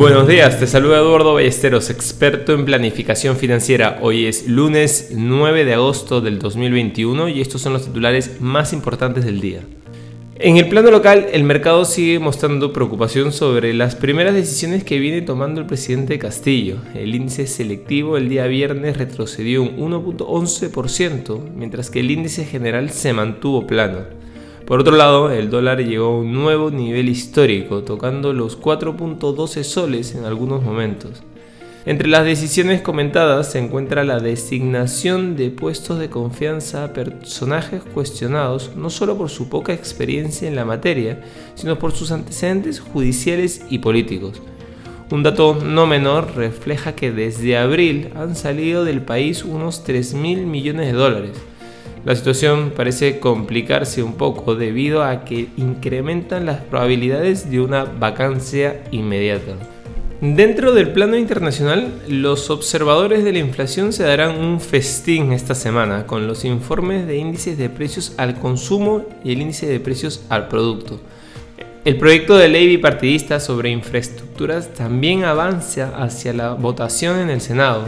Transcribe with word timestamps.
Buenos 0.00 0.26
días, 0.26 0.58
te 0.58 0.66
saluda 0.66 0.96
Eduardo 0.96 1.34
Ballesteros, 1.34 1.90
experto 1.90 2.54
en 2.54 2.64
planificación 2.64 3.36
financiera. 3.36 3.98
Hoy 4.00 4.24
es 4.24 4.48
lunes 4.48 5.10
9 5.14 5.66
de 5.66 5.74
agosto 5.74 6.22
del 6.22 6.38
2021 6.38 7.28
y 7.28 7.42
estos 7.42 7.60
son 7.60 7.74
los 7.74 7.84
titulares 7.84 8.40
más 8.40 8.72
importantes 8.72 9.26
del 9.26 9.42
día. 9.42 9.60
En 10.36 10.56
el 10.56 10.70
plano 10.70 10.90
local, 10.90 11.26
el 11.34 11.44
mercado 11.44 11.84
sigue 11.84 12.18
mostrando 12.18 12.72
preocupación 12.72 13.30
sobre 13.30 13.74
las 13.74 13.94
primeras 13.94 14.32
decisiones 14.32 14.84
que 14.84 14.98
viene 14.98 15.20
tomando 15.20 15.60
el 15.60 15.66
presidente 15.66 16.18
Castillo. 16.18 16.76
El 16.94 17.14
índice 17.14 17.46
selectivo 17.46 18.16
el 18.16 18.30
día 18.30 18.46
viernes 18.46 18.96
retrocedió 18.96 19.62
un 19.62 19.76
1.11%, 19.76 21.42
mientras 21.54 21.90
que 21.90 22.00
el 22.00 22.10
índice 22.10 22.46
general 22.46 22.88
se 22.88 23.12
mantuvo 23.12 23.66
plano. 23.66 24.19
Por 24.70 24.78
otro 24.78 24.94
lado, 24.94 25.32
el 25.32 25.50
dólar 25.50 25.84
llegó 25.84 26.04
a 26.04 26.18
un 26.20 26.32
nuevo 26.32 26.70
nivel 26.70 27.08
histórico, 27.08 27.82
tocando 27.82 28.32
los 28.32 28.56
4.12 28.56 29.64
soles 29.64 30.14
en 30.14 30.24
algunos 30.24 30.62
momentos. 30.62 31.24
Entre 31.86 32.06
las 32.06 32.24
decisiones 32.24 32.80
comentadas 32.80 33.50
se 33.50 33.58
encuentra 33.58 34.04
la 34.04 34.20
designación 34.20 35.34
de 35.34 35.50
puestos 35.50 35.98
de 35.98 36.08
confianza 36.08 36.84
a 36.84 36.92
personajes 36.92 37.82
cuestionados 37.82 38.70
no 38.76 38.90
solo 38.90 39.18
por 39.18 39.28
su 39.28 39.48
poca 39.48 39.72
experiencia 39.72 40.46
en 40.46 40.54
la 40.54 40.64
materia, 40.64 41.20
sino 41.56 41.76
por 41.76 41.90
sus 41.90 42.12
antecedentes 42.12 42.78
judiciales 42.78 43.62
y 43.70 43.80
políticos. 43.80 44.40
Un 45.10 45.24
dato 45.24 45.56
no 45.56 45.88
menor 45.88 46.36
refleja 46.36 46.94
que 46.94 47.10
desde 47.10 47.58
abril 47.58 48.10
han 48.14 48.36
salido 48.36 48.84
del 48.84 49.02
país 49.02 49.44
unos 49.44 49.82
3 49.82 50.14
mil 50.14 50.46
millones 50.46 50.86
de 50.86 50.92
dólares, 50.92 51.32
la 52.04 52.16
situación 52.16 52.72
parece 52.74 53.18
complicarse 53.20 54.02
un 54.02 54.14
poco 54.14 54.54
debido 54.54 55.02
a 55.02 55.24
que 55.24 55.48
incrementan 55.56 56.46
las 56.46 56.60
probabilidades 56.60 57.50
de 57.50 57.60
una 57.60 57.84
vacancia 57.84 58.82
inmediata. 58.90 59.52
Dentro 60.22 60.72
del 60.72 60.92
plano 60.92 61.16
internacional, 61.16 62.02
los 62.06 62.50
observadores 62.50 63.24
de 63.24 63.32
la 63.32 63.38
inflación 63.38 63.92
se 63.92 64.02
darán 64.02 64.38
un 64.38 64.60
festín 64.60 65.32
esta 65.32 65.54
semana 65.54 66.06
con 66.06 66.26
los 66.26 66.44
informes 66.44 67.06
de 67.06 67.16
índices 67.16 67.56
de 67.56 67.70
precios 67.70 68.12
al 68.18 68.38
consumo 68.38 69.06
y 69.24 69.32
el 69.32 69.40
índice 69.40 69.66
de 69.66 69.80
precios 69.80 70.22
al 70.28 70.48
producto. 70.48 71.00
El 71.86 71.96
proyecto 71.96 72.36
de 72.36 72.48
ley 72.48 72.66
bipartidista 72.66 73.40
sobre 73.40 73.70
infraestructuras 73.70 74.74
también 74.74 75.24
avanza 75.24 75.96
hacia 75.96 76.34
la 76.34 76.52
votación 76.52 77.18
en 77.18 77.30
el 77.30 77.40
Senado, 77.40 77.86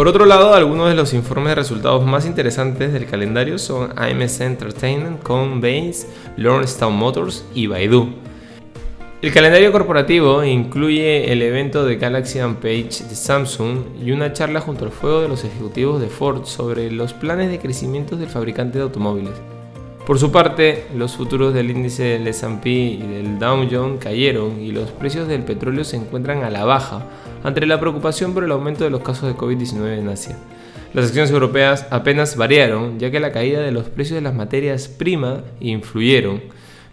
por 0.00 0.08
otro 0.08 0.24
lado, 0.24 0.54
algunos 0.54 0.88
de 0.88 0.94
los 0.94 1.12
informes 1.12 1.50
de 1.50 1.56
resultados 1.56 2.06
más 2.06 2.24
interesantes 2.24 2.90
del 2.90 3.04
calendario 3.04 3.58
son 3.58 3.90
AMC 3.98 4.40
Entertainment, 4.40 5.22
Coinbase, 5.22 6.06
Lawrence 6.38 6.82
Motors 6.86 7.44
y 7.54 7.66
Baidu. 7.66 8.08
El 9.20 9.30
calendario 9.30 9.70
corporativo 9.72 10.42
incluye 10.42 11.30
el 11.30 11.42
evento 11.42 11.84
de 11.84 11.96
Galaxy 11.96 12.38
Page 12.38 13.04
de 13.10 13.14
Samsung 13.14 14.02
y 14.02 14.12
una 14.12 14.32
charla 14.32 14.62
junto 14.62 14.86
al 14.86 14.90
fuego 14.90 15.20
de 15.20 15.28
los 15.28 15.44
ejecutivos 15.44 16.00
de 16.00 16.08
Ford 16.08 16.46
sobre 16.46 16.90
los 16.90 17.12
planes 17.12 17.50
de 17.50 17.58
crecimiento 17.58 18.16
del 18.16 18.30
fabricante 18.30 18.78
de 18.78 18.84
automóviles. 18.84 19.34
Por 20.06 20.18
su 20.18 20.32
parte, 20.32 20.86
los 20.96 21.16
futuros 21.16 21.54
del 21.54 21.70
índice 21.70 22.02
del 22.02 22.26
S&P 22.26 22.68
y 22.70 23.06
del 23.06 23.38
Dow 23.38 23.68
Jones 23.70 24.00
cayeron 24.00 24.60
y 24.60 24.72
los 24.72 24.90
precios 24.90 25.28
del 25.28 25.44
petróleo 25.44 25.84
se 25.84 25.96
encuentran 25.96 26.42
a 26.42 26.50
la 26.50 26.64
baja 26.64 27.06
ante 27.44 27.64
la 27.66 27.78
preocupación 27.78 28.34
por 28.34 28.42
el 28.42 28.50
aumento 28.50 28.82
de 28.82 28.90
los 28.90 29.02
casos 29.02 29.28
de 29.28 29.36
COVID-19 29.36 29.98
en 29.98 30.08
Asia. 30.08 30.36
Las 30.94 31.06
acciones 31.06 31.30
europeas 31.30 31.86
apenas 31.90 32.36
variaron, 32.36 32.98
ya 32.98 33.12
que 33.12 33.20
la 33.20 33.30
caída 33.30 33.60
de 33.60 33.70
los 33.70 33.88
precios 33.88 34.16
de 34.16 34.22
las 34.22 34.34
materias 34.34 34.88
primas 34.88 35.42
influyeron. 35.60 36.42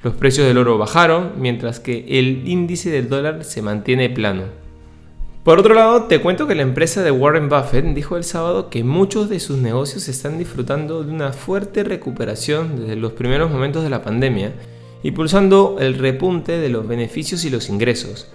Los 0.03 0.14
precios 0.14 0.45
del 0.45 0.59
oro 0.59 0.77
bajaron, 0.77 1.31
mientras 1.38 1.80
que 1.80 2.05
el 2.19 2.47
índice 2.47 2.92
del 2.92 3.09
dólar 3.09 3.44
se 3.44 3.64
mantiene 3.64 4.11
plano. 4.11 4.67
Por 5.48 5.59
otro 5.59 5.73
lado, 5.73 6.03
te 6.08 6.20
cuento 6.20 6.45
que 6.45 6.56
la 6.56 6.64
empresa 6.64 7.03
de 7.03 7.12
Warren 7.12 7.48
Buffett 7.48 7.94
dijo 7.94 8.17
el 8.17 8.26
sábado 8.26 8.70
que 8.70 8.83
muchos 8.83 9.30
de 9.30 9.39
sus 9.39 9.58
negocios 9.58 10.10
están 10.10 10.38
disfrutando 10.38 11.05
de 11.05 11.10
una 11.10 11.32
fuerte 11.32 11.86
recuperación 11.86 12.82
desde 12.82 12.98
los 12.98 13.14
primeros 13.14 13.49
momentos 13.49 13.82
de 13.82 13.89
la 13.89 14.02
pandemia, 14.02 14.52
impulsando 15.04 15.77
el 15.80 15.98
repunte 15.98 16.58
de 16.58 16.67
los 16.67 16.86
beneficios 16.86 17.45
y 17.45 17.49
los 17.49 17.70
ingresos. 17.70 18.27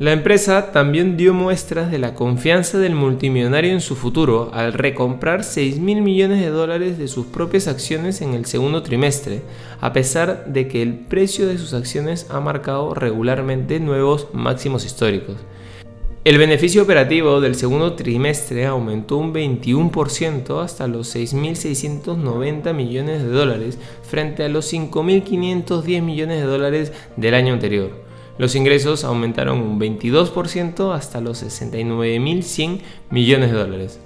La 0.00 0.10
empresa 0.10 0.72
también 0.72 1.16
dio 1.16 1.34
muestras 1.34 1.88
de 1.88 2.00
la 2.00 2.16
confianza 2.16 2.78
del 2.78 2.96
multimillonario 2.96 3.70
en 3.70 3.80
su 3.80 3.94
futuro 3.94 4.50
al 4.52 4.72
recomprar 4.72 5.44
6 5.44 5.78
mil 5.78 6.02
millones 6.02 6.40
de 6.40 6.50
dólares 6.50 6.98
de 6.98 7.06
sus 7.06 7.26
propias 7.26 7.68
acciones 7.68 8.22
en 8.22 8.34
el 8.34 8.44
segundo 8.46 8.82
trimestre, 8.82 9.42
a 9.80 9.92
pesar 9.92 10.46
de 10.46 10.66
que 10.66 10.82
el 10.82 10.94
precio 10.94 11.46
de 11.46 11.58
sus 11.58 11.74
acciones 11.74 12.26
ha 12.28 12.40
marcado 12.40 12.92
regularmente 12.92 13.78
nuevos 13.78 14.26
máximos 14.32 14.84
históricos. 14.84 15.36
El 16.22 16.36
beneficio 16.36 16.82
operativo 16.82 17.40
del 17.40 17.54
segundo 17.54 17.94
trimestre 17.94 18.66
aumentó 18.66 19.16
un 19.16 19.32
21% 19.32 20.62
hasta 20.62 20.86
los 20.86 21.16
6.690 21.16 22.74
millones 22.74 23.22
de 23.22 23.30
dólares 23.30 23.78
frente 24.02 24.44
a 24.44 24.50
los 24.50 24.70
5.510 24.70 26.02
millones 26.02 26.40
de 26.42 26.46
dólares 26.46 26.92
del 27.16 27.32
año 27.32 27.54
anterior. 27.54 27.92
Los 28.36 28.54
ingresos 28.54 29.02
aumentaron 29.04 29.62
un 29.62 29.80
22% 29.80 30.94
hasta 30.94 31.22
los 31.22 31.42
69.100 31.42 32.80
millones 33.10 33.50
de 33.50 33.56
dólares. 33.56 34.00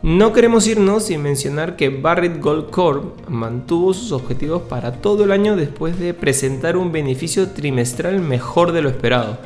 No 0.00 0.32
queremos 0.32 0.66
irnos 0.66 1.04
sin 1.04 1.20
mencionar 1.20 1.76
que 1.76 1.90
Barrett 1.90 2.40
Gold 2.40 2.70
Corp 2.70 3.28
mantuvo 3.28 3.92
sus 3.92 4.12
objetivos 4.12 4.62
para 4.62 5.02
todo 5.02 5.24
el 5.24 5.32
año 5.32 5.56
después 5.56 5.98
de 5.98 6.14
presentar 6.14 6.78
un 6.78 6.90
beneficio 6.90 7.50
trimestral 7.50 8.18
mejor 8.20 8.72
de 8.72 8.80
lo 8.80 8.88
esperado 8.88 9.36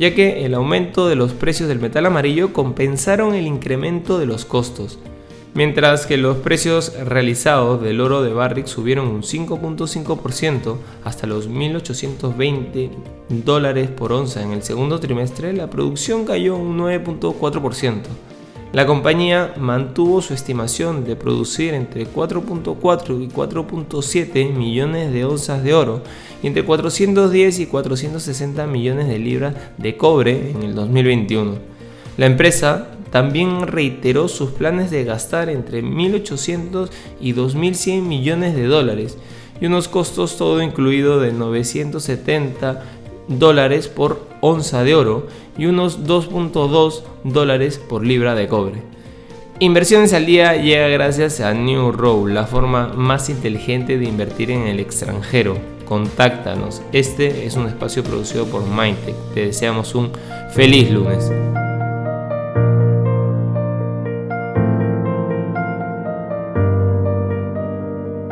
ya 0.00 0.14
que 0.14 0.46
el 0.46 0.54
aumento 0.54 1.08
de 1.08 1.14
los 1.14 1.34
precios 1.34 1.68
del 1.68 1.78
metal 1.78 2.06
amarillo 2.06 2.54
compensaron 2.54 3.34
el 3.34 3.46
incremento 3.46 4.18
de 4.18 4.24
los 4.24 4.46
costos, 4.46 4.98
mientras 5.52 6.06
que 6.06 6.16
los 6.16 6.38
precios 6.38 6.94
realizados 7.04 7.82
del 7.82 8.00
oro 8.00 8.22
de 8.22 8.32
Barrick 8.32 8.66
subieron 8.66 9.08
un 9.08 9.22
5.5% 9.22 10.76
hasta 11.04 11.26
los 11.26 11.50
1.820 11.50 12.90
dólares 13.44 13.90
por 13.90 14.14
onza 14.14 14.42
en 14.42 14.52
el 14.52 14.62
segundo 14.62 15.00
trimestre, 15.00 15.52
la 15.52 15.68
producción 15.68 16.24
cayó 16.24 16.56
un 16.56 16.78
9.4%. 16.78 18.00
La 18.72 18.86
compañía 18.86 19.52
mantuvo 19.58 20.22
su 20.22 20.32
estimación 20.32 21.04
de 21.04 21.16
producir 21.16 21.74
entre 21.74 22.06
4.4 22.06 23.20
y 23.20 23.26
4.7 23.26 24.52
millones 24.52 25.12
de 25.12 25.24
onzas 25.24 25.64
de 25.64 25.74
oro 25.74 26.02
y 26.40 26.46
entre 26.46 26.64
410 26.64 27.58
y 27.58 27.66
460 27.66 28.68
millones 28.68 29.08
de 29.08 29.18
libras 29.18 29.56
de 29.76 29.96
cobre 29.96 30.52
en 30.52 30.62
el 30.62 30.76
2021. 30.76 31.56
La 32.16 32.26
empresa 32.26 32.90
también 33.10 33.66
reiteró 33.66 34.28
sus 34.28 34.50
planes 34.50 34.92
de 34.92 35.02
gastar 35.02 35.48
entre 35.48 35.82
1.800 35.82 36.90
y 37.20 37.34
2.100 37.34 38.02
millones 38.02 38.54
de 38.54 38.66
dólares 38.66 39.18
y 39.60 39.66
unos 39.66 39.88
costos 39.88 40.36
todo 40.36 40.62
incluido 40.62 41.18
de 41.18 41.32
970 41.32 42.84
dólares 43.30 43.88
por 43.88 44.26
onza 44.42 44.84
de 44.84 44.94
oro 44.94 45.26
y 45.56 45.66
unos 45.66 46.04
2.2 46.04 47.02
dólares 47.24 47.78
por 47.78 48.04
libra 48.04 48.34
de 48.34 48.48
cobre. 48.48 48.82
Inversiones 49.58 50.12
al 50.12 50.26
día 50.26 50.56
llega 50.56 50.88
gracias 50.88 51.40
a 51.40 51.52
New 51.52 51.92
Row, 51.92 52.26
la 52.26 52.46
forma 52.46 52.88
más 52.94 53.28
inteligente 53.28 53.98
de 53.98 54.06
invertir 54.06 54.50
en 54.50 54.66
el 54.66 54.80
extranjero. 54.80 55.58
Contáctanos. 55.86 56.82
Este 56.92 57.46
es 57.46 57.56
un 57.56 57.66
espacio 57.66 58.02
producido 58.02 58.46
por 58.46 58.64
Mindtech. 58.64 59.16
Te 59.34 59.46
deseamos 59.46 59.94
un 59.94 60.12
feliz 60.54 60.90
lunes. 60.90 61.30